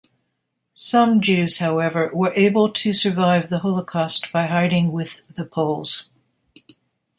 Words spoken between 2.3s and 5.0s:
able to survive the Holocaust by hiding